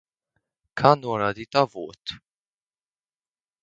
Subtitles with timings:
[0.83, 2.21] Kā norādīt avotu?